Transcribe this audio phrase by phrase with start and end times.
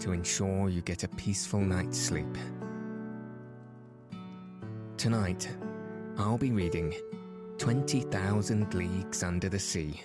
[0.00, 2.36] to ensure you get a peaceful night's sleep.
[4.96, 5.48] Tonight,
[6.16, 6.94] I'll be reading
[7.58, 10.00] 20,000 Leagues Under the Sea,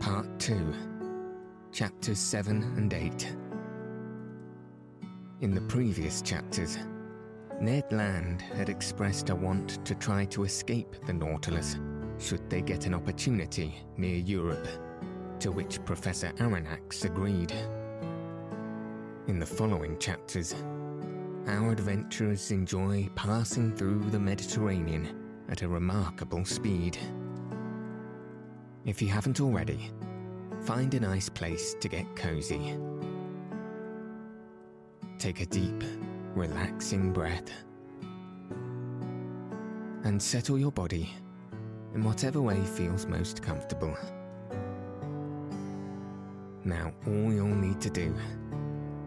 [0.00, 0.74] Part 2,
[1.72, 3.36] Chapters 7 and 8.
[5.40, 6.78] In the previous chapters,
[7.60, 11.76] Ned Land had expressed a want to try to escape the Nautilus
[12.18, 14.66] should they get an opportunity near Europe,
[15.40, 17.52] to which Professor Aronnax agreed.
[19.28, 20.54] In the following chapters,
[21.48, 25.14] our adventurers enjoy passing through the Mediterranean
[25.50, 26.96] at a remarkable speed.
[28.86, 29.90] If you haven't already,
[30.62, 32.78] find a nice place to get cozy.
[35.18, 35.84] Take a deep,
[36.34, 37.50] relaxing breath
[40.04, 41.10] and settle your body
[41.94, 43.94] in whatever way feels most comfortable.
[46.64, 48.14] Now, all you'll need to do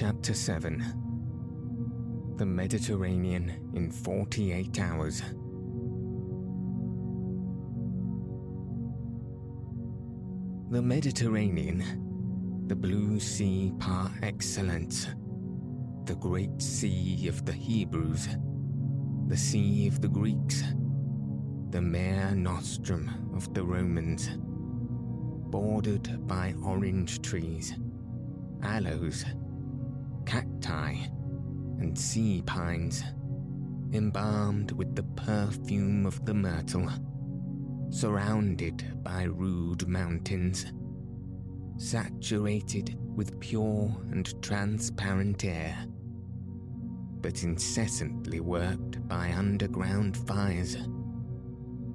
[0.00, 0.84] Chapter 7
[2.36, 5.22] The Mediterranean in 48 Hours.
[10.70, 15.08] The Mediterranean, the blue sea par excellence,
[16.04, 18.28] the great sea of the Hebrews,
[19.26, 20.62] the sea of the Greeks,
[21.70, 24.30] the mare nostrum of the Romans,
[25.50, 27.74] bordered by orange trees,
[28.62, 29.24] aloes,
[30.60, 30.94] cacti,
[31.78, 33.02] and sea pines,
[33.92, 36.88] embalmed with the perfume of the myrtle,
[37.90, 40.66] surrounded by rude mountains,
[41.76, 45.76] saturated with pure and transparent air,
[47.20, 50.76] but incessantly worked by underground fires.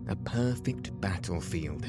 [0.09, 1.85] A perfect battlefield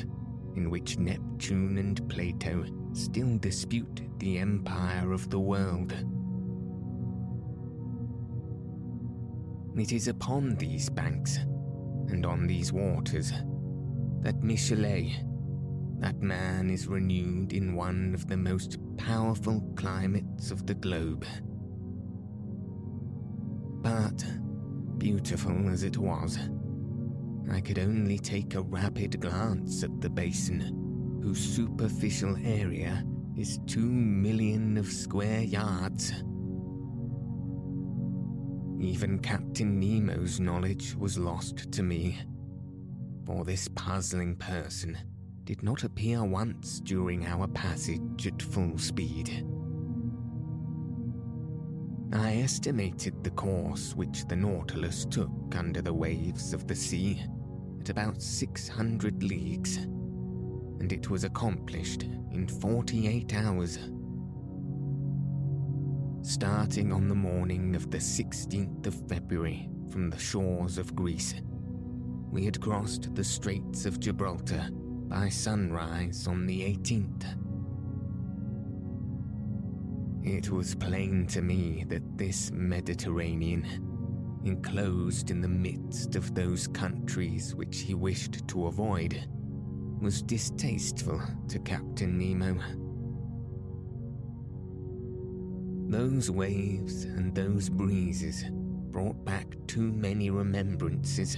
[0.54, 5.92] in which Neptune and Pluto still dispute the empire of the world.
[9.76, 11.38] It is upon these banks
[12.08, 13.32] and on these waters
[14.20, 15.10] that Michelet,
[15.98, 21.26] that man is renewed in one of the most powerful climates of the globe.
[23.82, 24.24] But,
[24.98, 26.38] beautiful as it was,
[27.50, 33.04] I could only take a rapid glance at the basin, whose superficial area
[33.36, 36.12] is two million of square yards
[38.84, 42.18] even Captain Nemo's knowledge was lost to me,
[43.24, 44.98] for this puzzling person
[45.44, 49.46] did not appear once during our passage at full speed.
[52.12, 57.22] I estimated the course which the Nautilus took under the waves of the sea
[57.80, 62.02] at about 600 leagues, and it was accomplished
[62.32, 63.78] in 48 hours
[66.24, 71.34] starting on the morning of the 16th of February from the shores of Greece.
[72.30, 77.26] We had crossed the Straits of Gibraltar by sunrise on the 18th.
[80.24, 83.66] It was plain to me that this Mediterranean,
[84.46, 89.28] enclosed in the midst of those countries which he wished to avoid,
[90.00, 92.58] was distasteful to Captain Nemo
[95.94, 98.46] those waves and those breezes
[98.90, 101.36] brought back too many remembrances,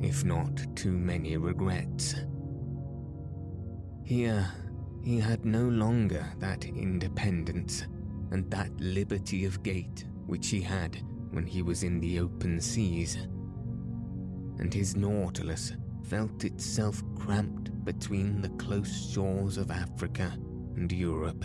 [0.00, 2.14] if not too many regrets.
[4.04, 4.48] Here,
[5.02, 7.82] he had no longer that independence
[8.30, 11.02] and that liberty of gait which he had
[11.32, 13.16] when he was in the open seas.
[14.60, 15.72] And his Nautilus
[16.04, 20.32] felt itself cramped between the close shores of Africa
[20.76, 21.44] and Europe.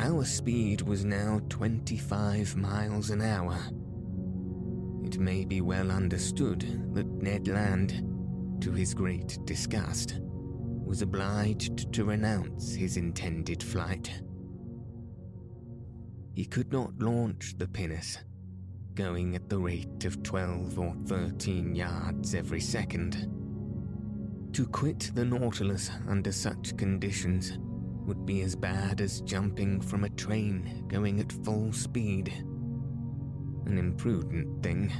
[0.00, 3.58] Our speed was now 25 miles an hour.
[5.04, 8.04] It may be well understood that Ned Land,
[8.60, 14.22] to his great disgust, was obliged to renounce his intended flight.
[16.34, 18.18] He could not launch the pinnace,
[18.94, 23.28] going at the rate of 12 or 13 yards every second.
[24.52, 27.58] To quit the Nautilus under such conditions
[28.08, 32.32] would be as bad as jumping from a train going at full speed.
[33.66, 34.90] An imprudent thing,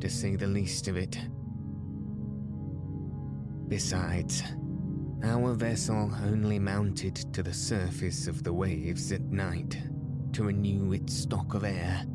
[0.00, 1.18] to say the least of it.
[3.68, 4.42] Besides,
[5.22, 9.76] our vessel only mounted to the surface of the waves at night
[10.32, 12.06] to renew its stock of air.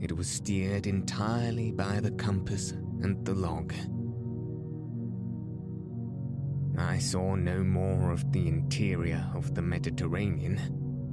[0.00, 3.74] It was steered entirely by the compass and the log.
[6.78, 10.60] I saw no more of the interior of the Mediterranean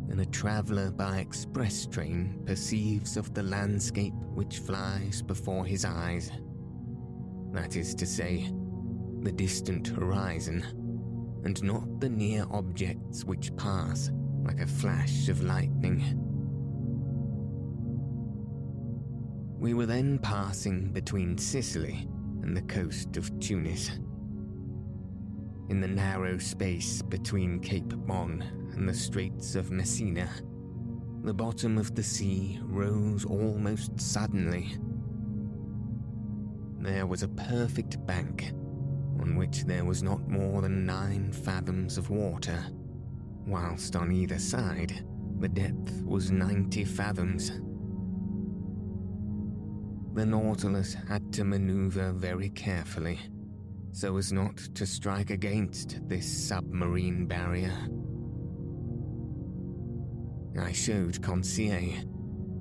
[0.08, 6.32] than a traveller by express train perceives of the landscape which flies before his eyes.
[7.54, 8.52] That is to say,
[9.22, 10.64] the distant horizon,
[11.46, 14.12] and not the near objects which pass
[14.44, 16.04] like a flash of lightning.
[19.58, 22.10] We were then passing between Sicily
[22.42, 23.92] and the coast of Tunis
[25.70, 28.44] in the narrow space between Cape Bon
[28.74, 30.30] and the Straits of Messina,
[31.24, 34.78] the bottom of the sea rose almost suddenly.
[36.80, 38.52] There was a perfect bank
[39.22, 42.62] on which there was not more than nine fathoms of water,
[43.46, 45.06] whilst on either side
[45.40, 47.52] the depth was 90 fathoms.
[50.14, 53.20] The Nautilus had to maneuver very carefully
[53.94, 57.72] so as not to strike against this submarine barrier.
[60.60, 62.04] I showed Conseil,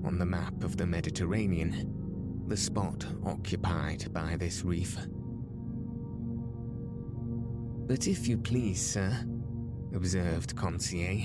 [0.04, 4.96] on the map of the Mediterranean, the spot occupied by this reef.
[7.86, 9.12] But if you please, sir,
[9.94, 11.20] observed Conseil,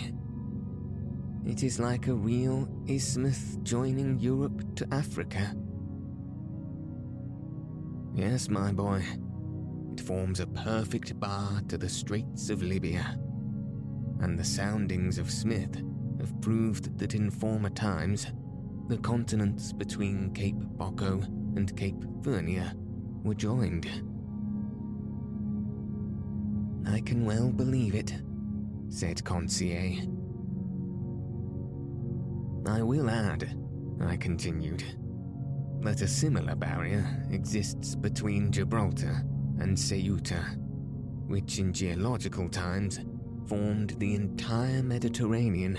[1.46, 5.54] it is like a real isthmus joining Europe to Africa.
[8.14, 9.04] Yes, my boy,
[9.98, 13.18] it forms a perfect bar to the Straits of Libya.
[14.20, 15.82] And the soundings of Smith
[16.20, 18.28] have proved that in former times,
[18.90, 21.22] the continents between Cape Boco
[21.56, 22.74] and Cape Furina
[23.24, 23.88] were joined.
[26.88, 28.14] I can well believe it,
[28.90, 29.98] said Conseil.
[32.68, 33.58] I will add,
[34.00, 34.84] I continued,
[35.82, 39.26] that a similar barrier exists between Gibraltar
[39.60, 40.44] and Ceuta,
[41.28, 43.00] which in geological times
[43.48, 45.78] formed the entire Mediterranean.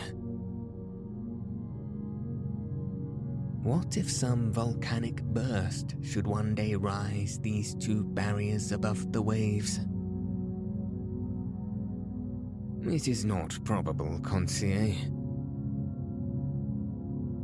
[3.62, 9.80] What if some volcanic burst should one day rise these two barriers above the waves?
[12.82, 14.94] It is not probable, Conseil.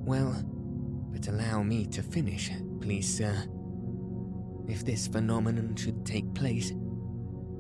[0.07, 0.43] Well,
[1.13, 2.51] but allow me to finish,
[2.81, 3.35] please, sir.
[4.67, 6.73] If this phenomenon should take place,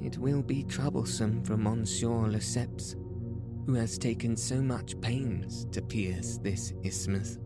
[0.02, 2.94] it will be troublesome for Monsieur Lesseps,
[3.66, 7.38] who has taken so much pains to pierce this isthmus.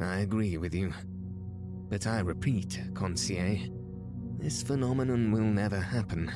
[0.00, 0.92] I agree with you,
[1.88, 3.58] but I repeat, Conseil,
[4.38, 6.30] this phenomenon will never happen.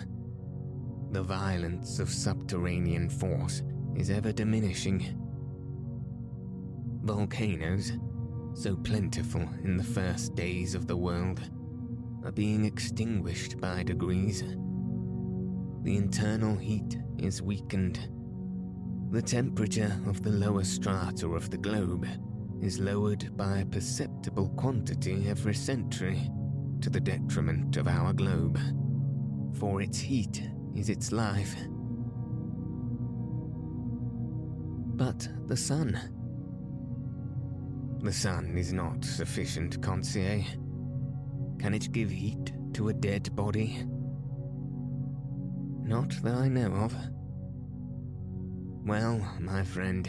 [1.12, 3.62] The violence of subterranean force
[3.94, 5.18] is ever diminishing.
[7.02, 7.92] Volcanoes,
[8.54, 11.40] so plentiful in the first days of the world,
[12.24, 14.42] are being extinguished by degrees.
[15.82, 18.10] The internal heat is weakened.
[19.10, 22.06] The temperature of the lower strata of the globe
[22.60, 26.30] is lowered by a perceptible quantity every century
[26.82, 28.58] to the detriment of our globe,
[29.58, 30.42] for its heat
[30.74, 31.56] is its life.
[34.96, 35.98] But the sun
[38.02, 40.42] the sun is not sufficient, Conseil.
[41.58, 43.84] Can it give heat to a dead body?
[45.82, 46.94] Not that I know of.
[48.86, 50.08] Well, my friend,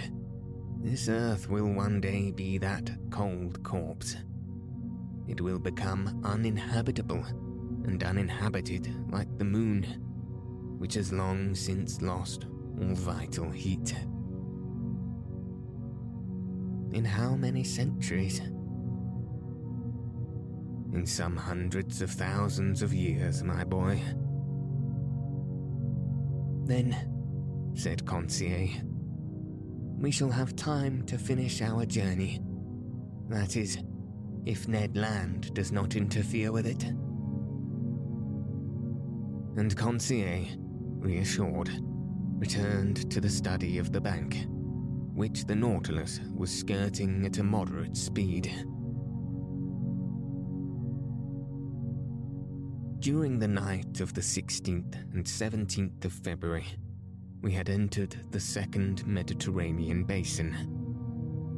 [0.82, 4.16] this earth will one day be that cold corpse.
[5.28, 7.26] It will become uninhabitable
[7.86, 9.84] and uninhabited like the moon,
[10.78, 12.46] which has long since lost
[12.80, 13.94] all vital heat.
[16.94, 18.40] In how many centuries?
[20.94, 24.02] In some hundreds of thousands of years, my boy,
[26.66, 26.96] then,
[27.74, 28.70] said Conseil.
[29.98, 32.42] We shall have time to finish our journey.
[33.30, 33.78] That is,
[34.46, 36.84] if Ned Land does not interfere with it.
[39.58, 40.46] And Conseil,
[41.00, 41.70] reassured,
[42.38, 44.46] returned to the study of the bank,
[45.22, 48.48] which the Nautilus was skirting at a moderate speed.
[52.98, 56.66] During the night of the 16th and 17th of February,
[57.44, 60.56] we had entered the second Mediterranean basin,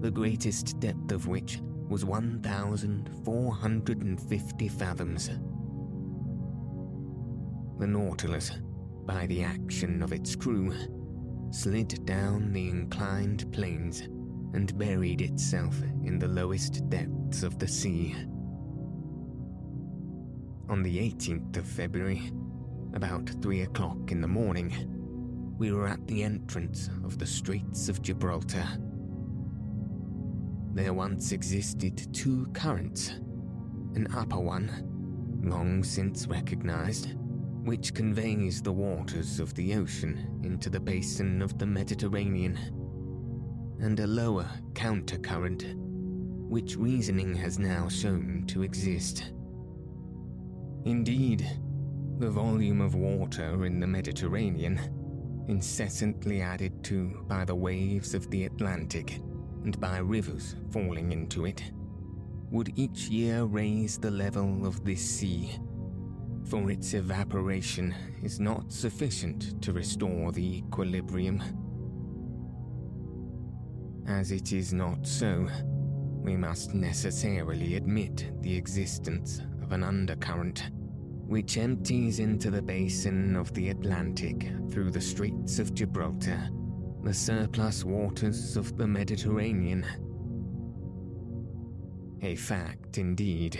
[0.01, 5.27] the greatest depth of which was 1,450 fathoms.
[7.79, 8.51] The Nautilus,
[9.05, 10.73] by the action of its crew,
[11.53, 14.01] slid down the inclined planes
[14.53, 18.15] and buried itself in the lowest depths of the sea.
[20.67, 22.31] On the 18th of February,
[22.95, 24.73] about three o'clock in the morning,
[25.59, 28.67] we were at the entrance of the Straits of Gibraltar.
[30.73, 33.09] There once existed two currents
[33.95, 34.71] an upper one,
[35.43, 37.13] long since recognized,
[37.63, 42.57] which conveys the waters of the ocean into the basin of the Mediterranean,
[43.79, 45.73] and a lower countercurrent,
[46.49, 49.31] which reasoning has now shown to exist.
[50.83, 51.49] Indeed,
[52.19, 54.79] the volume of water in the Mediterranean,
[55.47, 59.21] incessantly added to by the waves of the Atlantic
[59.63, 61.63] and by rivers falling into it,
[62.51, 65.57] would each year raise the level of this sea,
[66.45, 71.41] for its evaporation is not sufficient to restore the equilibrium.
[74.07, 75.47] As it is not so,
[76.21, 80.69] we must necessarily admit the existence of an undercurrent,
[81.25, 86.49] which empties into the basin of the Atlantic through the Straits of Gibraltar,
[87.03, 89.85] the surplus waters of the Mediterranean.
[92.21, 93.59] A fact indeed,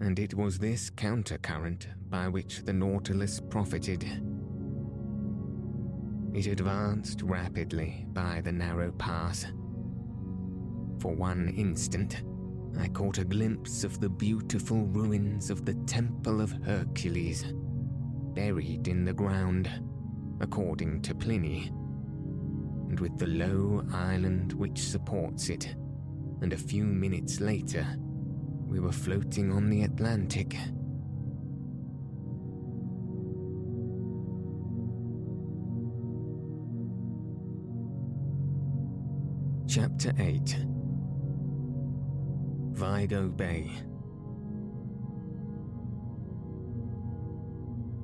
[0.00, 4.04] and it was this countercurrent by which the Nautilus profited.
[6.34, 9.46] It advanced rapidly by the narrow pass.
[10.98, 12.22] For one instant,
[12.78, 17.44] I caught a glimpse of the beautiful ruins of the Temple of Hercules,
[18.34, 19.70] buried in the ground,
[20.40, 21.68] according to Pliny,
[22.88, 25.74] and with the low island which supports it,
[26.42, 27.86] and a few minutes later,
[28.66, 30.56] we were floating on the Atlantic.
[39.68, 40.56] Chapter 8
[42.76, 43.70] Vigo Bay.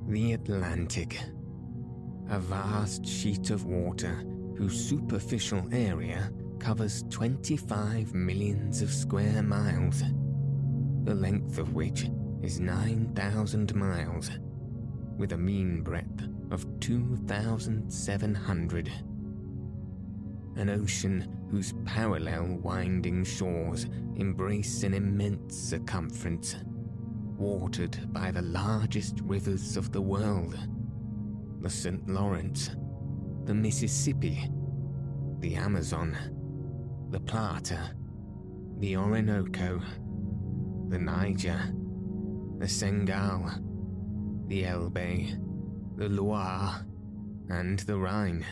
[0.07, 1.19] The Atlantic.
[2.29, 4.23] A vast sheet of water
[4.57, 10.01] whose superficial area covers 25 millions of square miles,
[11.03, 12.09] the length of which
[12.41, 14.29] is 9,000 miles,
[15.17, 18.91] with a mean breadth of 2,700
[20.55, 26.55] an ocean whose parallel winding shores embrace an immense circumference,
[27.37, 30.57] watered by the largest rivers of the world
[31.61, 32.09] the St.
[32.09, 32.71] Lawrence,
[33.45, 34.51] the Mississippi,
[35.39, 36.17] the Amazon,
[37.09, 37.95] the Plata,
[38.79, 39.81] the Orinoco,
[40.93, 41.59] the Niger,
[42.59, 43.49] the Senegal,
[44.45, 45.25] the Elbe,
[45.95, 46.85] the Loire,
[47.49, 48.45] and the Rhine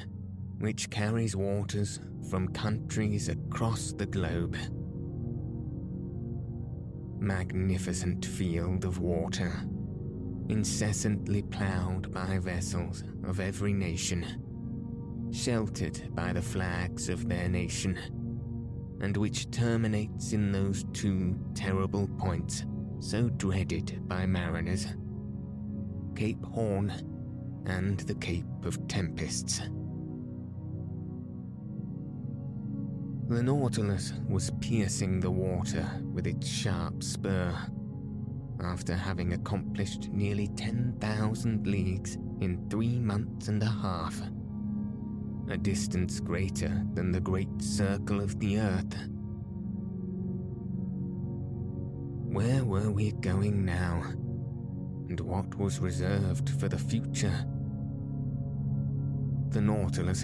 [0.58, 2.00] which carries waters
[2.32, 4.58] from countries across the globe.
[7.20, 9.54] Magnificent field of water,
[10.50, 18.00] incessantly ploughed by vessels of every nation, sheltered by the flags of their nation,
[19.02, 22.66] and which terminates in those two terrible points
[23.00, 24.88] so dreaded by mariners
[26.16, 26.94] Cape Horn
[27.66, 29.62] and the Cape of Tempests.
[33.28, 37.56] The Nautilus was piercing the water with its sharp spur.
[38.62, 44.22] After having accomplished nearly 10,000 leagues in three months and a half,
[45.50, 48.96] a distance greater than the great circle of the earth.
[52.32, 54.04] Where were we going now?
[55.10, 57.46] And what was reserved for the future?
[59.50, 60.24] The Nautilus,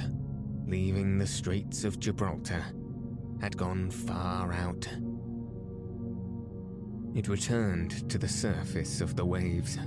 [0.66, 2.64] leaving the Straits of Gibraltar,
[3.42, 4.88] had gone far out.
[7.14, 9.78] It returned to the surface of the waves,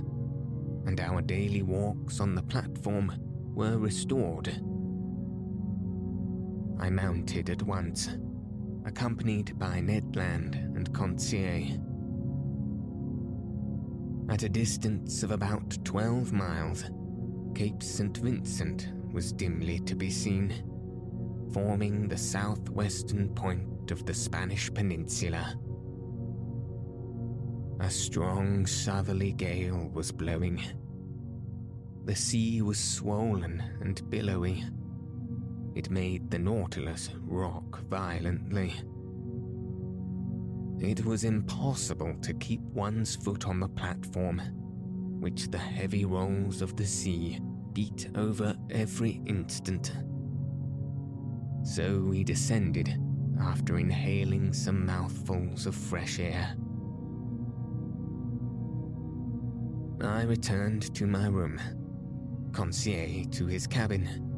[0.85, 3.11] and our daily walks on the platform
[3.55, 4.61] were restored.
[6.81, 8.09] I mounted at once,
[8.85, 11.79] accompanied by Ned Land and Conseil.
[14.29, 16.85] At a distance of about 12 miles,
[17.53, 18.17] Cape St.
[18.17, 20.51] Vincent was dimly to be seen,
[21.53, 25.53] forming the southwestern point of the Spanish peninsula.
[27.79, 30.59] A strong southerly gale was blowing.
[32.05, 34.63] The sea was swollen and billowy.
[35.73, 38.73] It made the Nautilus rock violently.
[40.79, 44.39] It was impossible to keep one's foot on the platform,
[45.19, 47.39] which the heavy rolls of the sea
[47.73, 49.93] beat over every instant.
[51.63, 52.99] So we descended
[53.39, 56.55] after inhaling some mouthfuls of fresh air.
[60.01, 61.61] I returned to my room,
[62.51, 64.30] Conseil to his cabin,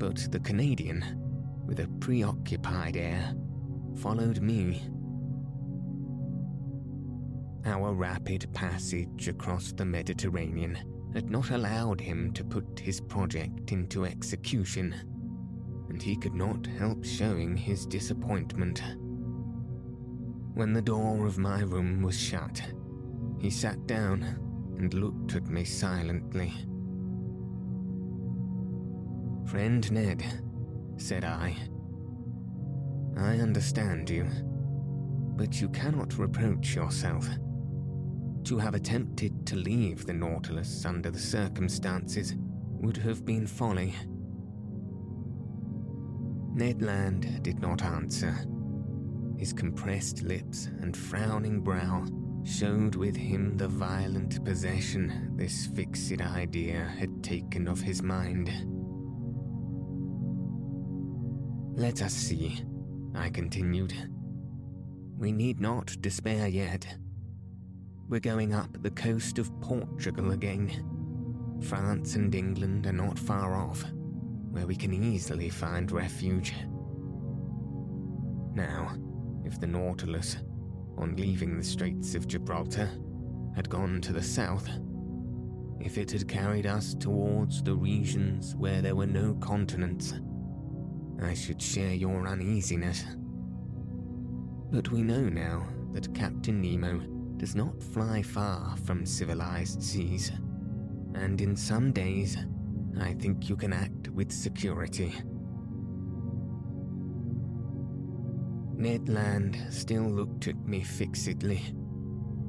[0.00, 1.04] but the Canadian,
[1.66, 3.34] with a preoccupied air,
[3.98, 4.82] followed me.
[7.66, 10.78] Our rapid passage across the Mediterranean
[11.12, 14.94] had not allowed him to put his project into execution,
[15.90, 18.82] and he could not help showing his disappointment.
[20.54, 22.62] When the door of my room was shut,
[23.38, 24.22] he sat down
[24.78, 26.54] and looked at me silently.
[29.50, 30.24] Friend Ned,
[30.96, 31.56] said I,
[33.16, 34.24] I understand you,
[35.36, 37.28] but you cannot reproach yourself.
[38.44, 43.92] To have attempted to leave the Nautilus under the circumstances would have been folly.
[46.54, 48.32] Ned Land did not answer.
[49.36, 52.06] His compressed lips and frowning brow
[52.44, 58.79] showed with him the violent possession this fixed idea had taken of his mind.
[61.74, 62.62] Let us see,
[63.14, 63.94] I continued.
[65.18, 66.86] We need not despair yet.
[68.08, 70.84] We're going up the coast of Portugal again.
[71.62, 73.84] France and England are not far off,
[74.50, 76.54] where we can easily find refuge.
[78.54, 78.96] Now,
[79.44, 80.38] if the Nautilus
[81.00, 82.88] on leaving the Straits of Gibraltar,
[83.56, 84.68] had gone to the south.
[85.80, 90.14] If it had carried us towards the regions where there were no continents,
[91.22, 93.04] I should share your uneasiness.
[94.70, 97.00] But we know now that Captain Nemo
[97.36, 100.30] does not fly far from civilized seas,
[101.14, 102.36] and in some days,
[103.00, 105.14] I think you can act with security.
[108.76, 111.62] Ned Land still looked at me fixedly.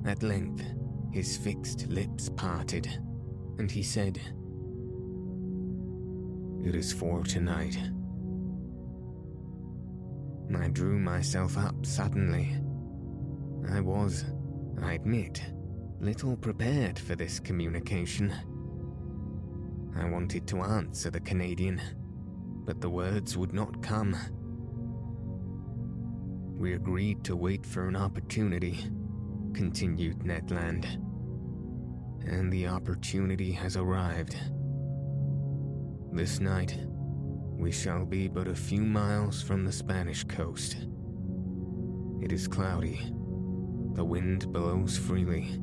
[0.06, 0.64] At length,
[1.12, 2.88] his fixed lips parted,
[3.58, 4.20] and he said,
[6.64, 7.78] It is for tonight.
[10.56, 12.56] I drew myself up suddenly.
[13.70, 14.26] I was,
[14.82, 15.42] I admit,
[16.00, 18.34] little prepared for this communication.
[19.96, 21.82] I wanted to answer the Canadian,
[22.66, 24.16] but the words would not come
[26.62, 28.78] we agreed to wait for an opportunity,
[29.56, 30.86] continued Ned Land.
[32.24, 34.36] And the opportunity has arrived.
[36.12, 36.78] This night,
[37.62, 40.78] we shall be but a few miles from the Spanish coast.
[42.20, 43.14] It is cloudy.
[43.94, 45.62] The wind blows freely.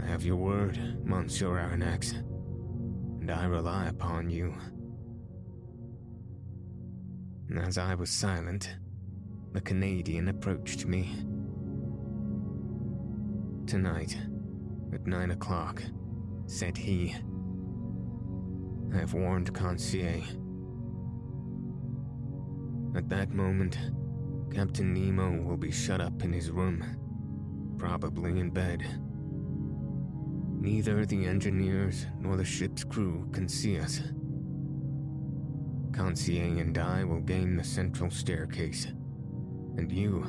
[0.00, 2.12] I have your word, Monsieur Aronnax,
[3.20, 4.54] and I rely upon you.
[7.60, 8.76] As I was silent,
[9.50, 11.12] the Canadian approached me.
[13.66, 14.16] Tonight,
[14.94, 15.82] at nine o'clock,
[16.46, 17.16] said he.
[18.94, 20.22] I have warned Conseil.
[22.94, 23.78] At that moment,
[24.52, 26.84] Captain Nemo will be shut up in his room,
[27.78, 28.82] probably in bed.
[30.60, 34.00] Neither the engineers nor the ship's crew can see us.
[35.92, 38.86] Conseil and I will gain the central staircase
[39.76, 40.24] and you,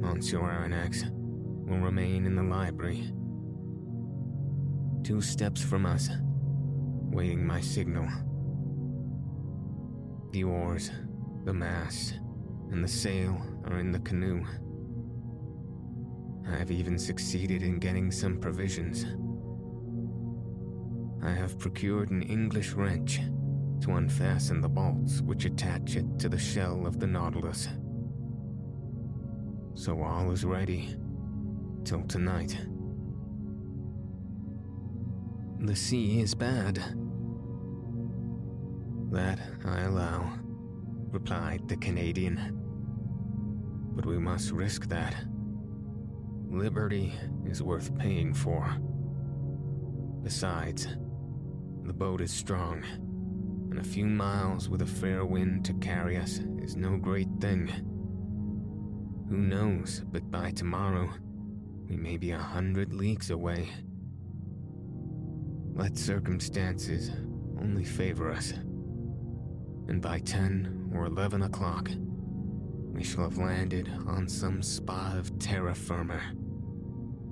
[0.00, 1.10] Monsieur Aronnax,
[1.66, 3.12] will remain in the library.
[5.02, 6.10] Two steps from us,
[7.10, 8.08] waiting my signal.
[10.32, 10.90] The oars,
[11.44, 12.20] the mast,
[12.70, 14.44] and the sail are in the canoe.
[16.46, 19.06] I have even succeeded in getting some provisions.
[21.22, 23.20] I have procured an English wrench
[23.80, 27.68] to unfasten the bolts which attach it to the shell of the Nautilus
[29.74, 30.96] so all is ready
[31.84, 32.56] till tonight.
[35.60, 36.76] The sea is bad.
[39.10, 40.38] That I allow,
[41.14, 42.60] replied the Canadian.
[43.94, 45.14] But we must risk that.
[46.50, 47.14] Liberty
[47.46, 48.76] is worth paying for.
[50.24, 50.88] Besides,
[51.84, 52.82] the boat is strong,
[53.70, 57.68] and a few miles with a fair wind to carry us is no great thing.
[59.28, 61.08] Who knows, but by tomorrow,
[61.88, 63.68] we may be a hundred leagues away.
[65.74, 67.12] Let circumstances
[67.60, 68.50] only favor us,
[69.88, 71.90] and by ten or eleven o'clock,
[72.92, 76.20] we shall have landed on some spot of terra firma,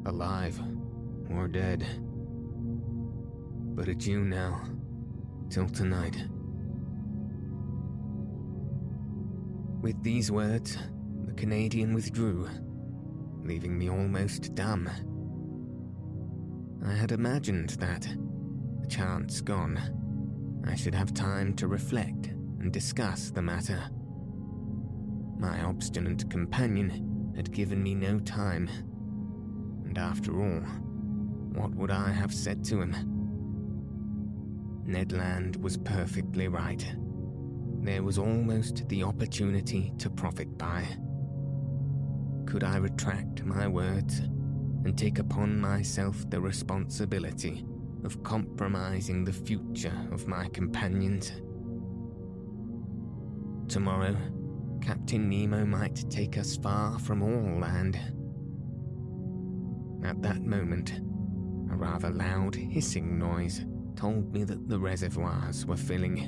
[0.05, 0.61] alive
[1.31, 1.87] or dead.
[3.75, 4.65] But adieu now,
[5.49, 6.17] till tonight.
[9.81, 10.77] With these words,
[11.25, 12.49] the Canadian withdrew,
[13.45, 14.91] leaving me almost dumb.
[16.85, 18.03] I had imagined that,
[18.81, 19.81] the chance gone,
[20.67, 22.32] I should have time to reflect
[22.63, 23.83] and discuss the matter.
[25.39, 28.69] My obstinate companion had given me no time,
[29.85, 30.61] and after all,
[31.55, 32.95] what would I have said to him?
[34.87, 36.85] Ned Land was perfectly right.
[37.81, 40.87] There was almost the opportunity to profit by.
[42.47, 47.65] Could I retract my words and take upon myself the responsibility
[48.05, 51.33] of compromising the future of my companions?
[53.73, 54.15] Tomorrow,
[54.83, 57.99] Captain Nemo might take us far from all land.
[60.05, 61.01] At that moment,
[61.73, 63.65] a rather loud hissing noise
[63.97, 66.19] told me that the reservoirs were filling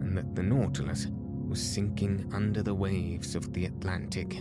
[0.00, 4.38] and that the Nautilus was sinking under the waves of the Atlantic.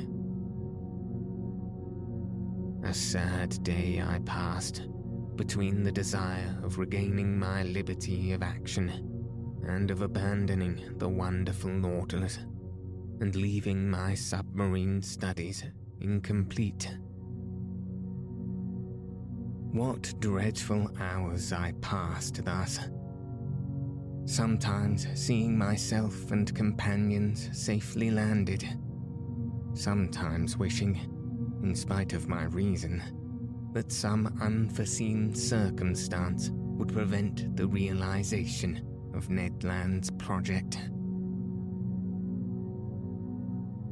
[2.83, 4.83] A sad day I passed
[5.35, 9.12] between the desire of regaining my liberty of action
[9.67, 12.39] and of abandoning the wonderful Nautilus
[13.19, 15.63] and leaving my submarine studies
[16.01, 16.97] incomplete.
[19.71, 22.79] What dreadful hours I passed thus.
[24.25, 28.63] Sometimes seeing myself and companions safely landed,
[29.73, 30.95] sometimes wishing,
[31.63, 33.01] in spite of my reason,
[33.73, 40.77] that some unforeseen circumstance would prevent the realization of Ned Land's project.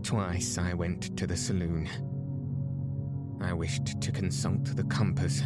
[0.03, 1.89] Twice I went to the saloon.
[3.41, 5.43] I wished to consult the compass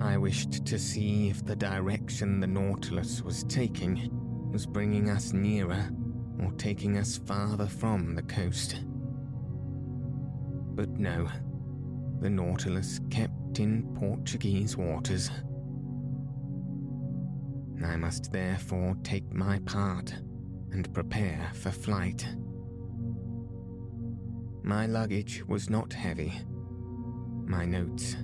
[0.00, 4.10] I wished to see if the direction the Nautilus was taking
[4.52, 5.88] was bringing us nearer
[6.42, 8.84] or taking us farther from the coast.
[10.74, 11.28] But no,
[12.20, 15.30] the Nautilus kept in Portuguese waters.
[17.84, 20.14] I must therefore take my part
[20.72, 22.26] and prepare for flight.
[24.62, 26.32] My luggage was not heavy.
[27.44, 28.16] My notes,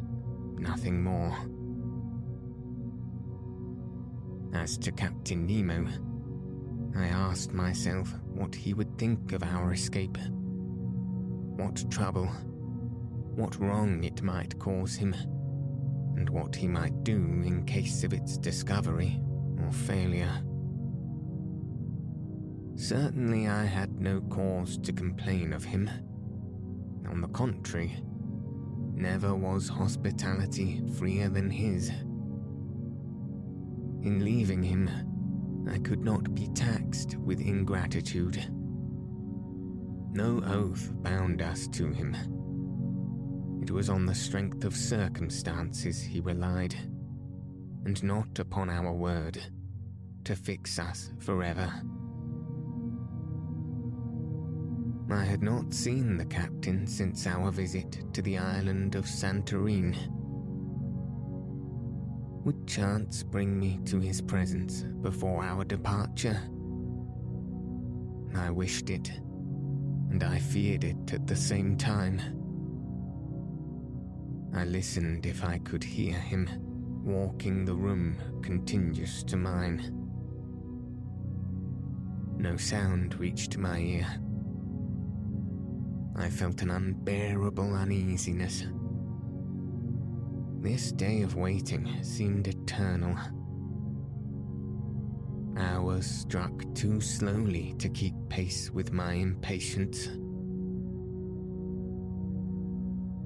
[0.56, 1.36] nothing more.
[4.54, 5.86] As to Captain Nemo,
[6.96, 10.16] I asked myself what he would think of our escape.
[11.56, 12.26] What trouble,
[13.36, 15.14] what wrong it might cause him,
[16.16, 19.20] and what he might do in case of its discovery
[19.70, 20.42] failure.
[22.76, 25.90] Certainly, I had no cause to complain of him.
[27.08, 28.02] On the contrary,
[28.94, 31.90] never was hospitality freer than his.
[34.02, 34.88] In leaving him,
[35.70, 38.50] I could not be taxed with ingratitude.
[40.12, 42.16] No oath bound us to him.
[43.62, 46.74] It was on the strength of circumstances he relied,
[47.84, 49.38] and not upon our word,
[50.24, 51.72] to fix us forever.
[55.10, 59.96] I had not seen the captain since our visit to the island of Santorin
[62.44, 66.40] would chance bring me to his presence before our departure?
[68.34, 69.10] I wished it,
[70.10, 72.20] and I feared it at the same time.
[74.54, 76.48] I listened if I could hear him
[77.04, 79.99] walking the room contiguous to mine.
[82.40, 84.06] No sound reached my ear.
[86.16, 88.64] I felt an unbearable uneasiness
[90.62, 93.16] this day of waiting seemed eternal.
[95.56, 100.08] Hours struck too slowly to keep pace with my impatience.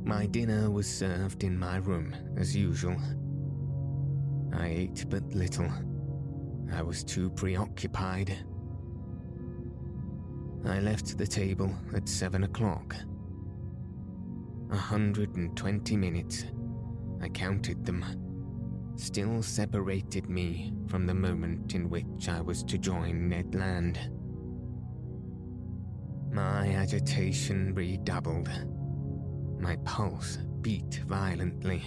[0.05, 2.97] My dinner was served in my room as usual.
[4.53, 5.71] I ate but little,
[6.73, 8.39] I was too preoccupied.
[10.67, 12.95] I left the table at seven o'clock.
[14.71, 16.47] A hundred and twenty minutes,
[17.21, 18.05] I counted them,
[18.97, 23.99] still separated me from the moment in which I was to join Ned Land.
[26.33, 28.49] My agitation redoubled.
[29.61, 31.83] My pulse beat violently.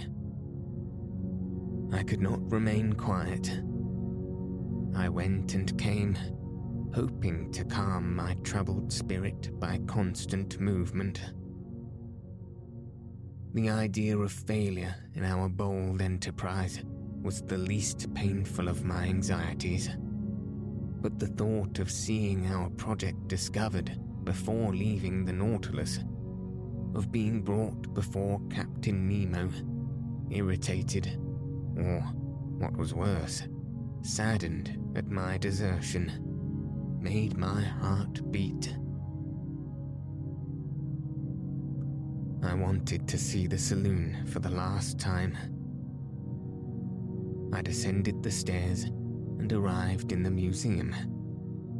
[1.92, 3.60] I could not remain quiet.
[4.96, 6.16] I went and came,
[6.94, 11.20] hoping to calm my troubled spirit by constant movement.
[13.54, 16.82] The idea of failure in our bold enterprise
[17.22, 19.90] was the least painful of my anxieties.
[21.00, 26.00] But the thought of seeing our project discovered before leaving the Nautilus,
[26.94, 29.50] of being brought before Captain Nemo,
[30.30, 31.18] irritated,
[31.76, 32.00] or,
[32.58, 33.42] what was worse,
[34.02, 36.27] saddened at my desertion,
[37.00, 38.76] made my heart beat.
[42.42, 45.36] I wanted to see the saloon for the last time.
[47.52, 50.92] I descended the stairs and arrived in the museum,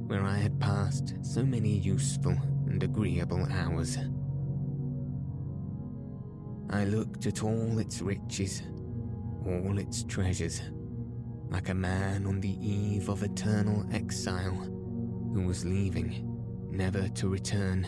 [0.07, 3.98] where I had passed so many useful and agreeable hours.
[6.70, 8.62] I looked at all its riches,
[9.44, 10.62] all its treasures,
[11.48, 14.77] like a man on the eve of eternal exile
[15.38, 16.37] who was leaving,
[16.68, 17.87] never to return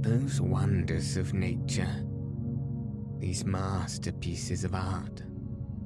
[0.00, 2.04] those wonders of nature,
[3.18, 5.24] these masterpieces of art,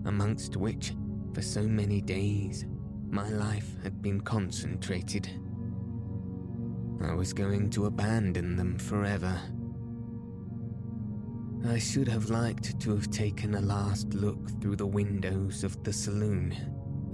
[0.05, 0.93] amongst which,
[1.33, 2.67] for so many days,
[3.09, 5.31] my life had been concentrated.
[7.03, 9.41] I was going to abandon them forever.
[11.67, 15.93] I should have liked to have taken a last look through the windows of the
[15.93, 16.55] saloon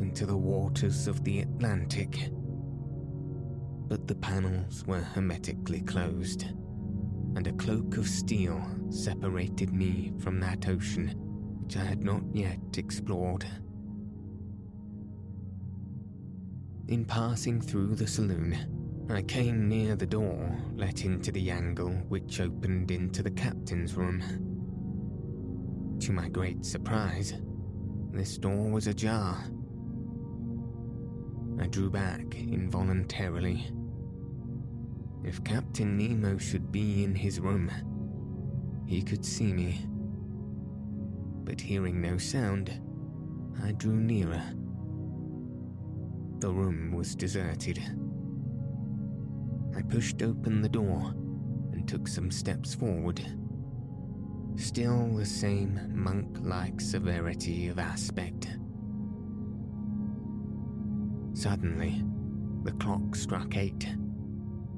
[0.00, 2.30] into the waters of the Atlantic.
[3.88, 6.44] But the panels were hermetically closed
[7.36, 11.14] and a cloak of steel separated me from that ocean
[11.62, 13.44] which I had not yet explored.
[16.88, 18.56] In passing through the saloon,
[19.10, 24.22] I came near the door let into the angle which opened into the captain's room.
[26.00, 27.34] To my great surprise,
[28.12, 29.36] this door was ajar.
[31.60, 33.70] I drew back involuntarily
[35.26, 37.68] if Captain Nemo should be in his room,
[38.86, 39.84] he could see me.
[41.42, 42.70] But hearing no sound,
[43.64, 44.42] I drew nearer.
[46.38, 47.80] The room was deserted.
[49.76, 51.12] I pushed open the door
[51.72, 53.20] and took some steps forward.
[54.54, 58.46] Still the same monk like severity of aspect.
[61.36, 62.02] Suddenly,
[62.62, 63.94] the clock struck eight.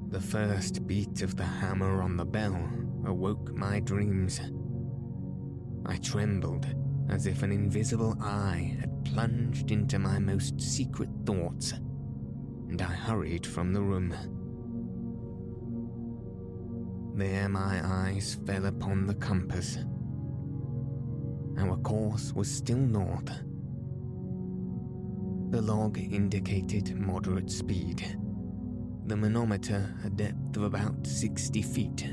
[0.09, 2.61] The first beat of the hammer on the bell
[3.05, 4.41] awoke my dreams.
[5.85, 6.67] I trembled
[7.09, 13.47] as if an invisible eye had plunged into my most secret thoughts, and I hurried
[13.47, 14.13] from the room.
[17.15, 19.77] There my eyes fell upon the compass.
[21.57, 23.31] Our course was still north.
[25.49, 28.17] The log indicated moderate speed
[29.09, 32.03] the manometer a depth of about 60 feet.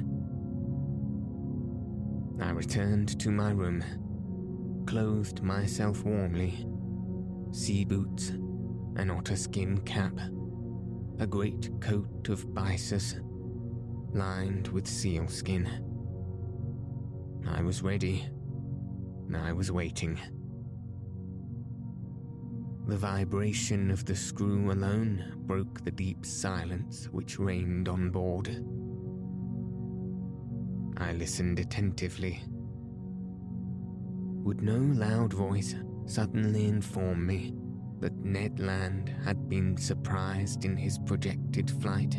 [2.40, 3.84] I returned to my room,
[4.86, 6.66] clothed myself warmly,
[7.52, 8.30] sea boots,
[8.96, 10.18] an otter skin cap,
[11.18, 13.20] a great coat of byssus,
[14.14, 15.68] lined with sealskin.
[17.46, 18.26] I was ready.
[19.34, 20.18] I was waiting.
[22.86, 28.46] The vibration of the screw alone broke the deep silence which reigned on board.
[30.96, 32.44] I listened attentively.
[34.44, 37.56] Would no loud voice suddenly inform me
[37.98, 42.14] that Ned Land had been surprised in his projected flight?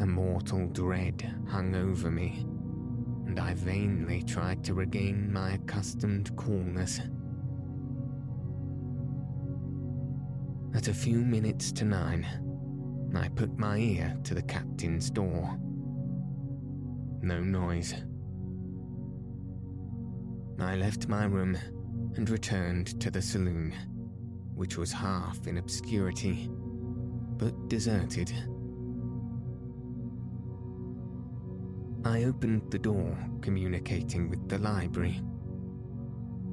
[0.00, 2.44] A mortal dread hung over me,
[3.26, 7.00] and I vainly tried to regain my accustomed coolness.
[10.74, 12.26] At a few minutes to nine,
[13.16, 15.58] I put my ear to the captain's door.
[17.22, 17.94] No noise.
[20.60, 21.56] I left my room
[22.16, 23.72] and returned to the saloon,
[24.54, 28.32] which was half in obscurity, but deserted.
[32.04, 35.22] I opened the door communicating with the library.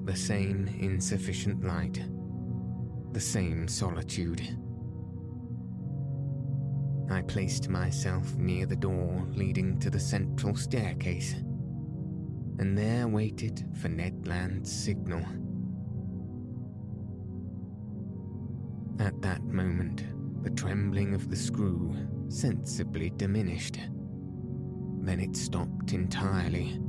[0.06, 2.01] The same insufficient light.
[3.15, 4.41] The same solitude.
[7.10, 11.32] I placed myself near the door leading to the central staircase,
[12.60, 15.21] and there waited for Ned Land's signal.
[18.99, 20.04] At that moment,
[20.43, 21.95] the trembling of the screw
[22.28, 23.80] sensibly diminished.
[24.99, 26.82] Then it stopped entirely.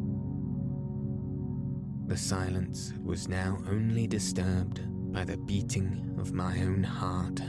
[2.09, 4.81] The silence was now only disturbed
[5.17, 7.41] by the beating of my own heart.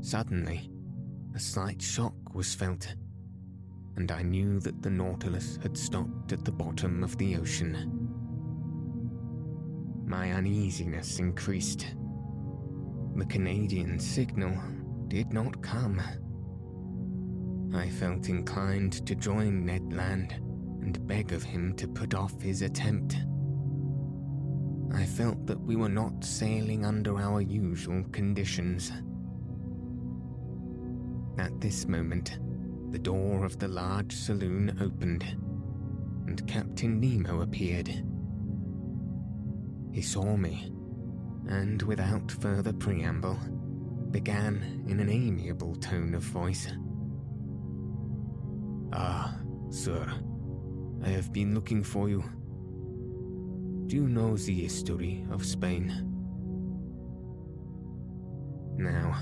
[0.00, 0.70] Suddenly,
[1.34, 2.94] a slight shock was felt,
[3.96, 8.08] and I knew that the Nautilus had stopped at the bottom of the ocean.
[10.06, 11.96] My uneasiness increased.
[13.16, 14.56] The Canadian signal
[15.08, 16.00] did not come.
[17.74, 20.34] I felt inclined to join Ned Land
[20.80, 23.16] and beg of him to put off his attempt.
[24.94, 28.92] I felt that we were not sailing under our usual conditions.
[31.36, 32.38] At this moment,
[32.92, 35.24] the door of the large saloon opened,
[36.28, 37.88] and Captain Nemo appeared.
[39.90, 40.72] He saw me,
[41.48, 43.38] and without further preamble,
[44.12, 46.68] began in an amiable tone of voice.
[48.92, 50.06] Ah, sir,
[51.02, 52.22] I have been looking for you.
[53.94, 55.86] You know the history of Spain?
[58.76, 59.12] Now,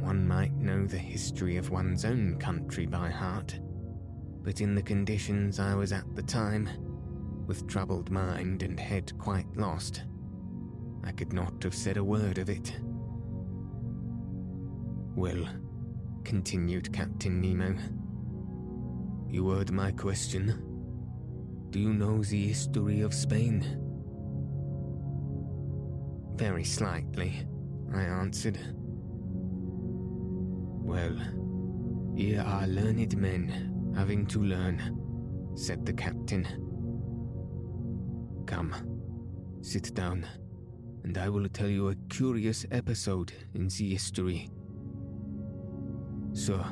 [0.00, 3.60] one might know the history of one's own country by heart,
[4.42, 6.68] but in the conditions I was at the time,
[7.46, 10.02] with troubled mind and head quite lost,
[11.04, 12.76] I could not have said a word of it.
[15.14, 15.46] Well,
[16.24, 17.76] continued Captain Nemo,
[19.28, 20.77] you heard my question.
[21.70, 23.62] Do you know the history of Spain?
[26.36, 27.46] Very slightly,
[27.94, 28.58] I answered.
[30.88, 31.18] Well,
[32.16, 36.46] here are learned men having to learn, said the captain.
[38.46, 38.74] Come,
[39.60, 40.26] sit down,
[41.04, 44.48] and I will tell you a curious episode in the history.
[46.32, 46.64] So,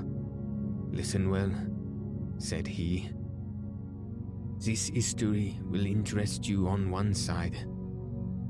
[0.91, 1.53] listen well,
[2.39, 3.11] said he.
[4.67, 7.57] This history will interest you on one side,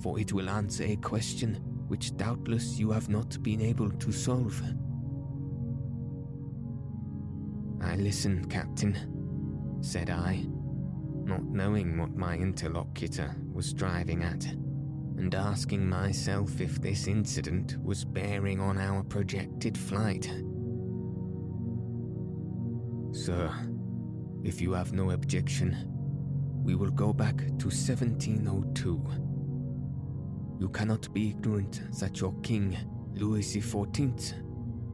[0.01, 1.57] for it will answer a question
[1.89, 4.59] which doubtless you have not been able to solve.
[7.83, 8.97] I listen, Captain,
[9.83, 10.47] said I,
[11.25, 14.43] not knowing what my interlocutor was driving at,
[15.19, 20.33] and asking myself if this incident was bearing on our projected flight.
[23.13, 23.53] Sir,
[24.45, 25.93] if you have no objection,
[26.67, 29.01] we will go back to 1702.
[30.59, 32.77] You cannot be ignorant that your king,
[33.15, 34.35] Louis XIV,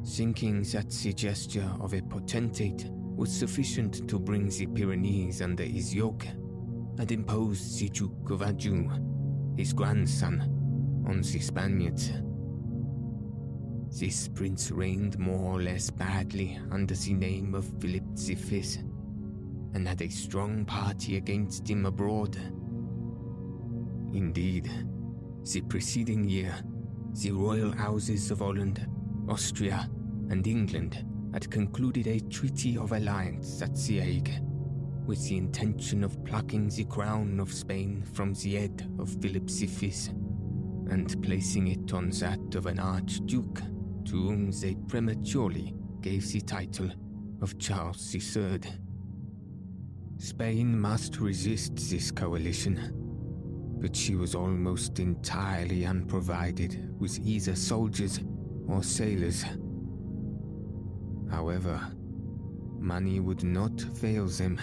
[0.07, 5.95] thinking that the gesture of a potentate was sufficient to bring the Pyrenees under his
[5.95, 6.27] yoke,
[6.99, 8.91] had imposed the Duke of Anjou,
[9.57, 10.43] his grandson,
[11.09, 12.13] on the Spaniards.
[13.99, 18.63] This prince reigned more or less badly under the name of Philip V
[19.75, 22.37] and had a strong party against him abroad.
[24.13, 24.71] Indeed,
[25.45, 26.55] the preceding year,
[27.15, 28.87] the royal houses of Holland,
[29.29, 29.89] Austria,
[30.31, 34.33] and England had concluded a treaty of alliance at The Hague,
[35.07, 39.93] with the intention of plucking the crown of Spain from the head of Philip V
[40.91, 43.61] and placing it on that of an archduke
[44.05, 46.91] to whom they prematurely gave the title
[47.41, 48.61] of Charles III.
[50.18, 52.92] Spain must resist this coalition,
[53.81, 58.20] but she was almost entirely unprovided with either soldiers
[58.68, 59.44] or sailors.
[61.30, 61.80] However,
[62.78, 64.59] money would not fail them,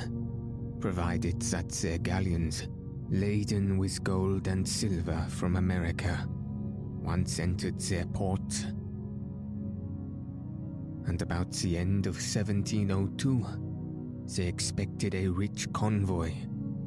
[0.80, 2.68] provided that their galleons,
[3.10, 8.66] laden with gold and silver from America, once entered their ports.
[11.08, 13.69] And about the end of 1702,
[14.36, 16.32] they expected a rich convoy,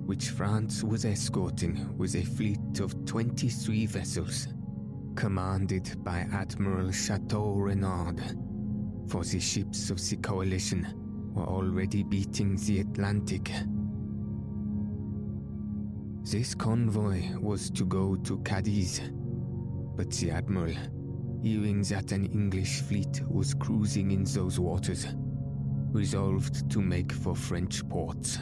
[0.07, 4.49] which France was escorting with a fleet of 23 vessels,
[5.17, 8.17] commanded by Admiral Chateau Renaud,
[9.09, 10.87] for the ships of the coalition
[11.35, 13.51] were already beating the Atlantic.
[16.23, 19.01] This convoy was to go to Cadiz,
[19.97, 20.75] but the Admiral,
[21.43, 25.07] hearing that an English fleet was cruising in those waters,
[25.93, 28.39] resolved to make for French ports.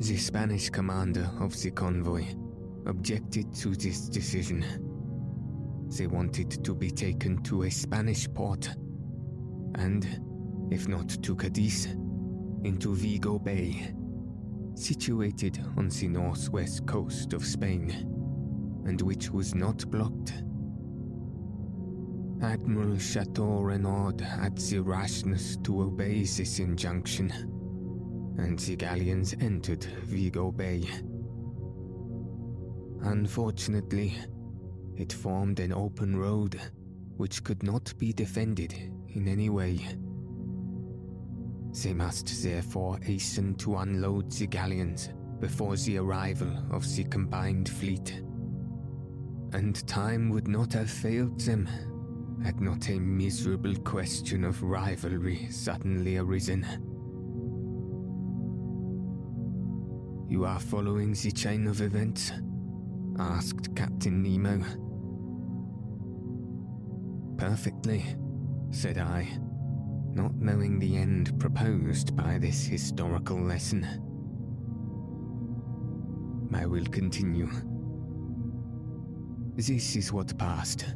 [0.00, 2.26] The Spanish commander of the convoy
[2.86, 4.64] objected to this decision.
[5.96, 8.68] They wanted to be taken to a Spanish port,
[9.76, 10.04] and,
[10.70, 11.86] if not to Cadiz,
[12.64, 13.94] into Vigo Bay,
[14.74, 17.90] situated on the northwest coast of Spain,
[18.86, 20.43] and which was not blocked.
[22.42, 27.30] Admiral Chateau Renaud had the rashness to obey this injunction,
[28.38, 30.84] and the galleons entered Vigo Bay.
[33.02, 34.14] Unfortunately,
[34.96, 36.60] it formed an open road
[37.16, 38.74] which could not be defended
[39.08, 39.78] in any way.
[41.82, 45.10] They must therefore hasten to unload the galleons
[45.40, 48.22] before the arrival of the combined fleet.
[49.52, 51.68] And time would not have failed them
[52.44, 56.62] had not a miserable question of rivalry suddenly arisen.
[60.28, 62.32] You are following the chain of events?
[63.18, 64.62] asked Captain Nemo.
[67.38, 68.04] Perfectly,
[68.70, 69.26] said I,
[70.12, 73.84] not knowing the end proposed by this historical lesson.
[76.52, 77.48] I will continue.
[79.56, 80.94] This is what passed.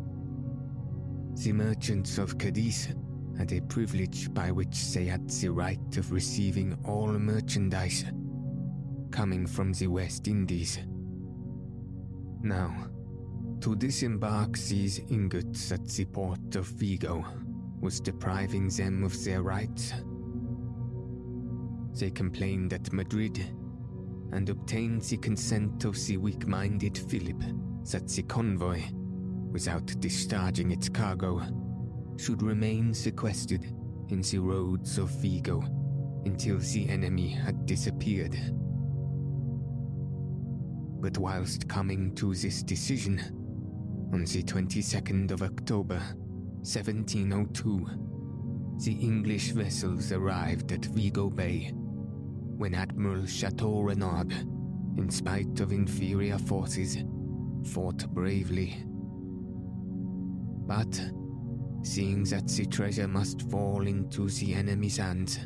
[1.44, 2.88] The merchants of Cadiz
[3.38, 8.04] had a privilege by which they had the right of receiving all merchandise
[9.12, 10.80] coming from the West Indies.
[12.42, 12.88] Now,
[13.60, 17.24] to disembark these ingots at the port of Vigo
[17.80, 19.92] was depriving them of their rights.
[22.00, 23.38] They complained at Madrid
[24.32, 27.40] and obtained the consent of the weak minded Philip
[27.92, 28.82] that the convoy
[29.50, 31.42] without discharging its cargo,
[32.16, 33.64] should remain sequestered
[34.08, 35.62] in the roads of Vigo
[36.24, 38.36] until the enemy had disappeared.
[41.00, 43.20] But whilst coming to this decision,
[44.12, 46.00] on the 22nd of October,
[46.62, 47.86] 1702,
[48.84, 51.72] the English vessels arrived at Vigo Bay
[52.58, 54.30] when Admiral Chateau Renaud,
[54.96, 56.98] in spite of inferior forces,
[57.64, 58.84] fought bravely
[60.68, 61.00] but,
[61.82, 65.40] seeing that the treasure must fall into the enemy's hands,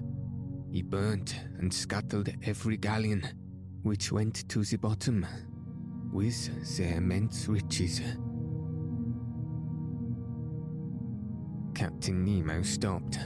[0.73, 3.23] he burnt and scuttled every galleon
[3.83, 5.25] which went to the bottom
[6.13, 8.01] with their immense riches.
[11.75, 13.19] Captain Nemo stopped.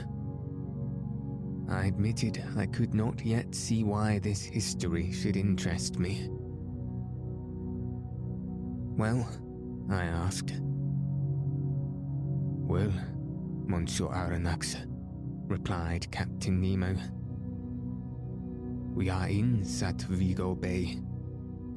[1.69, 6.29] I admitted I could not yet see why this history should interest me.
[8.97, 9.27] Well,
[9.89, 10.61] I asked,
[12.67, 12.91] well,
[13.65, 14.75] Monsieur Aronnax,
[15.47, 16.97] replied Captain Nemo.
[18.93, 20.99] We are in that Vigo Bay,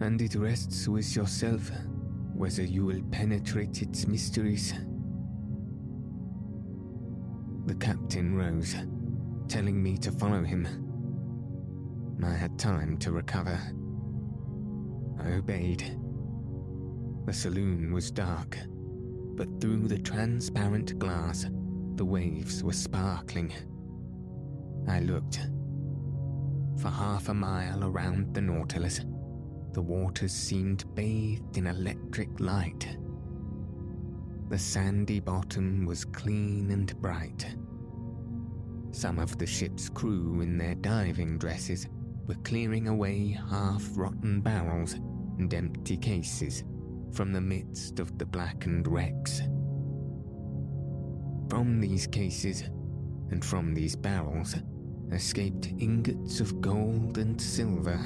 [0.00, 1.70] and it rests with yourself
[2.34, 4.74] whether you will penetrate its mysteries.
[7.66, 8.74] The captain rose,
[9.46, 10.66] telling me to follow him.
[12.24, 13.60] I had time to recover.
[15.22, 15.96] I obeyed.
[17.26, 18.58] The saloon was dark
[19.40, 21.46] but through the transparent glass,
[21.94, 23.50] the waves were sparkling.
[24.86, 25.40] I looked.
[26.76, 29.00] For half a mile around the Nautilus,
[29.72, 32.98] the waters seemed bathed in electric light.
[34.50, 37.46] The sandy bottom was clean and bright.
[38.90, 41.88] Some of the ship's crew in their diving dresses
[42.26, 44.96] were clearing away half rotten barrels
[45.38, 46.62] and empty cases
[47.12, 49.40] from the midst of the blackened wrecks.
[51.48, 52.62] From these cases
[53.30, 54.54] and from these barrels
[55.12, 57.98] escaped ingots of gold and silver,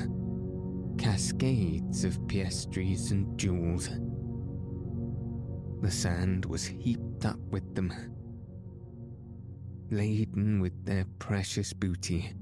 [0.98, 3.90] cascades of piastres and jewels.
[5.82, 7.92] The sand was heaped up with them.
[9.90, 12.32] Laden with their precious booty,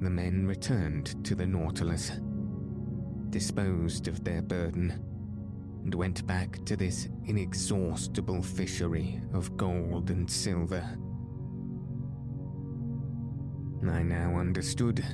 [0.00, 2.12] the men returned to the Nautilus,
[3.28, 5.11] disposed of their burden
[5.84, 10.84] and went back to this inexhaustible fishery of gold and silver.
[13.88, 15.04] I now understood.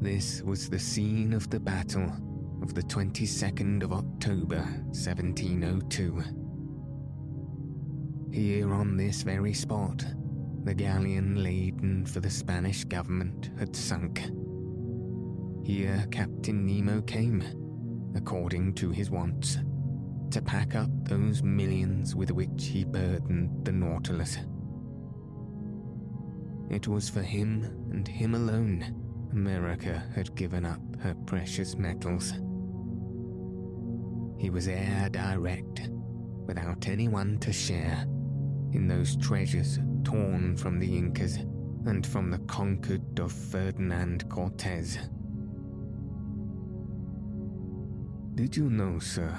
[0.00, 2.12] This was the scene of the battle
[2.62, 4.60] of the 22nd of October,
[4.92, 6.22] 1702.
[8.32, 10.04] Here on this very spot,
[10.64, 14.22] the galleon laden for the Spanish government had sunk.
[15.64, 17.42] Here Captain Nemo came,
[18.14, 19.58] according to his wants
[20.30, 24.38] to pack up those millions with which he burdened the Nautilus.
[26.70, 28.94] It was for him and him alone
[29.32, 32.32] America had given up her precious metals.
[34.38, 35.88] He was heir direct,
[36.46, 38.04] without anyone to share,
[38.72, 41.36] in those treasures torn from the Incas
[41.86, 44.98] and from the conquered of Ferdinand Cortez.
[48.34, 49.36] Did you know, sir,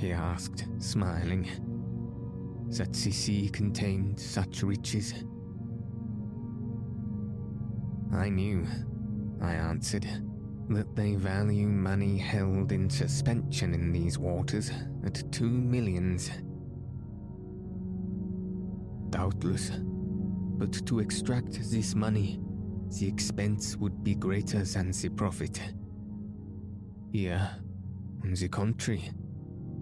[0.00, 1.46] he asked, smiling,
[2.70, 5.12] that Sicily contained such riches?
[8.12, 8.66] I knew,
[9.42, 10.06] I answered,
[10.70, 14.70] that they value money held in suspension in these waters
[15.04, 16.30] at two millions.
[19.10, 22.40] Doubtless, but to extract this money,
[22.98, 25.60] the expense would be greater than the profit.
[27.12, 27.50] Here,
[28.22, 29.10] on the contrary,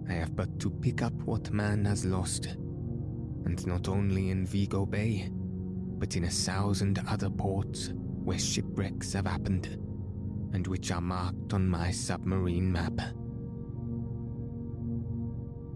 [0.09, 4.87] I have but to pick up what man has lost, and not only in Vigo
[4.87, 9.67] Bay, but in a thousand other ports where shipwrecks have happened,
[10.53, 12.99] and which are marked on my submarine map.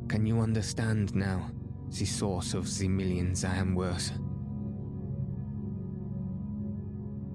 [0.09, 1.51] Can you understand now
[1.91, 4.13] the source of the millions I am worth?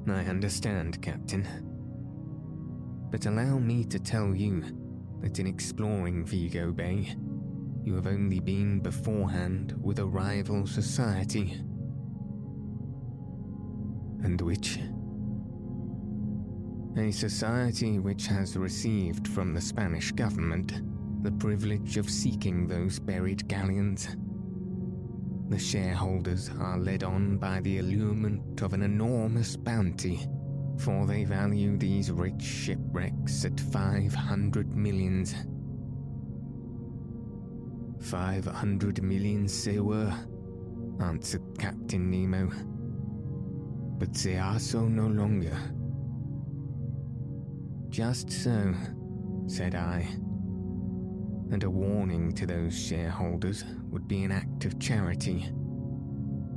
[0.09, 1.47] I understand, Captain.
[3.11, 4.63] But allow me to tell you
[5.22, 7.15] that in exploring Vigo Bay,
[7.84, 11.61] you have only been beforehand with a rival society.
[14.24, 14.80] And which
[16.97, 20.82] a society which has received from the Spanish government
[21.24, 24.07] the privilege of seeking those buried galleons.
[25.49, 30.28] The shareholders are led on by the allurement of an enormous bounty,
[30.78, 35.36] for they value these rich shipwrecks at 500 millions.
[37.99, 40.13] 500 millions they were,
[40.99, 42.51] answered Captain Nemo.
[43.97, 45.57] But they are so no longer.
[47.89, 48.73] Just so,
[49.47, 50.07] said I.
[51.51, 55.49] And a warning to those shareholders would be an act of charity.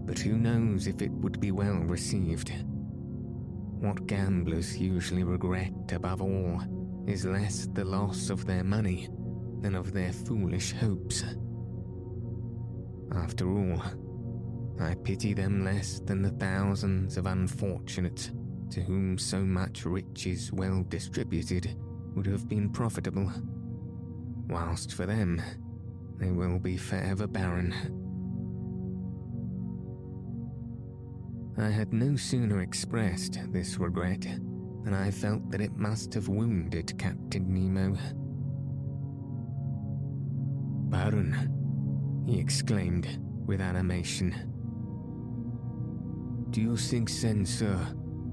[0.05, 2.53] But who knows if it would be well received?
[3.81, 6.61] What gamblers usually regret above all
[7.07, 9.09] is less the loss of their money
[9.62, 11.24] than of their foolish hopes.
[13.14, 13.83] After all,
[14.78, 18.33] I pity them less than the thousands of unfortunates
[18.68, 21.74] to whom so much riches well distributed
[22.14, 23.33] would have been profitable,
[24.47, 25.41] whilst for them
[26.18, 27.74] they will be forever barren.
[31.59, 34.22] I had no sooner expressed this regret
[34.84, 37.96] than I felt that it must have wounded Captain Nemo.
[40.90, 44.34] Baron, he exclaimed with animation.
[46.51, 47.78] Do you think then, sir,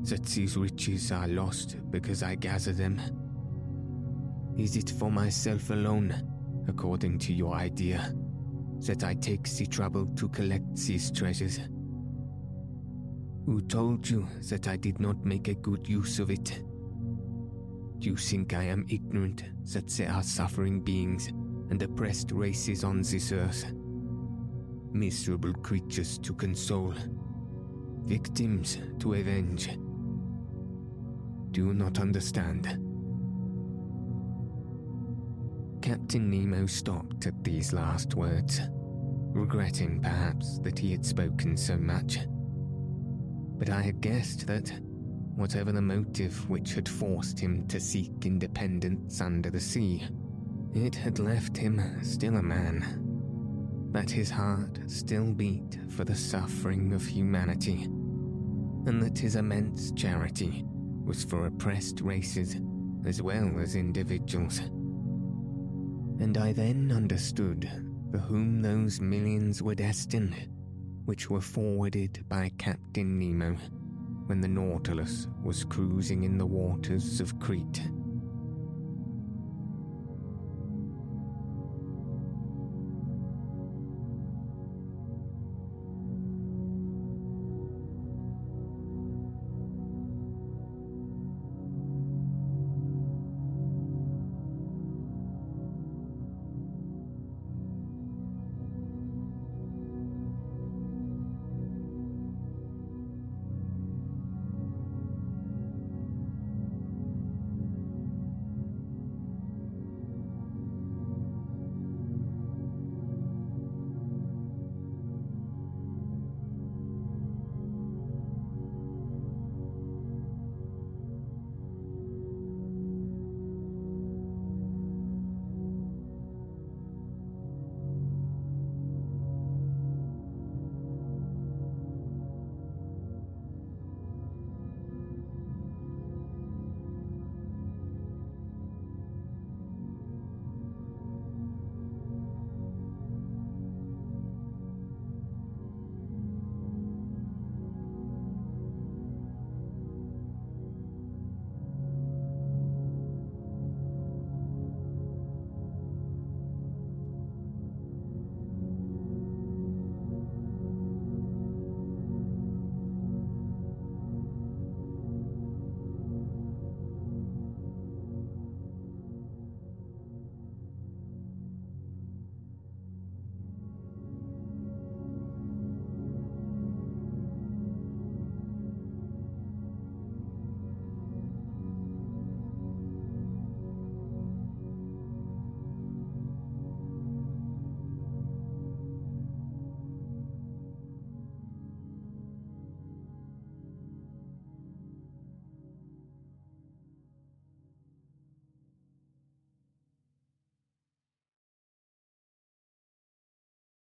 [0.03, 2.99] that these riches are lost because I gather them?
[4.57, 6.15] Is it for myself alone,
[6.68, 8.13] according to your idea,
[8.88, 11.59] that I take the trouble to collect these treasures?
[13.48, 16.62] Who told you that I did not make a good use of it?
[18.00, 21.28] Do you think I am ignorant that there are suffering beings
[21.70, 23.66] and oppressed races on this earth?
[24.91, 26.93] Miserable creatures to console,
[28.04, 29.70] victims to avenge
[31.52, 32.66] do you not understand.
[35.82, 38.60] Captain Nemo stopped at these last words,
[39.34, 42.20] regretting perhaps that he had spoken so much.
[43.58, 44.72] But I had guessed that,
[45.36, 50.03] whatever the motive which had forced him to seek independence under the sea,
[50.74, 53.89] it had left him still a man.
[53.91, 57.84] That his heart still beat for the suffering of humanity,
[58.86, 60.64] and that his immense charity
[61.03, 62.58] was for oppressed races
[63.05, 64.60] as well as individuals.
[66.20, 67.70] And I then understood
[68.12, 70.36] for whom those millions were destined,
[71.08, 73.55] which were forwarded by Captain Nemo
[74.26, 77.82] when the Nautilus was cruising in the waters of Crete.